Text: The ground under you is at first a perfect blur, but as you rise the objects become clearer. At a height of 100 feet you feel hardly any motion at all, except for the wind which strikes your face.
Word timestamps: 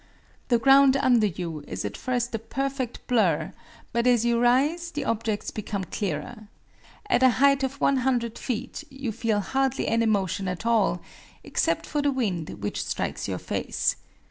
The 0.47 0.57
ground 0.57 0.97
under 0.97 1.27
you 1.27 1.63
is 1.67 1.85
at 1.85 1.95
first 1.95 2.33
a 2.33 2.39
perfect 2.39 3.05
blur, 3.05 3.53
but 3.93 4.07
as 4.07 4.25
you 4.25 4.39
rise 4.39 4.89
the 4.89 5.05
objects 5.05 5.51
become 5.51 5.83
clearer. 5.83 6.47
At 7.07 7.21
a 7.21 7.29
height 7.37 7.61
of 7.61 7.79
100 7.79 8.39
feet 8.39 8.83
you 8.89 9.11
feel 9.11 9.41
hardly 9.41 9.87
any 9.87 10.07
motion 10.07 10.47
at 10.47 10.65
all, 10.65 11.01
except 11.43 11.85
for 11.85 12.01
the 12.01 12.11
wind 12.11 12.49
which 12.63 12.83
strikes 12.83 13.27
your 13.27 13.37
face. 13.37 13.95